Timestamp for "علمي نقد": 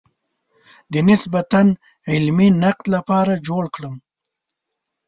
2.11-2.85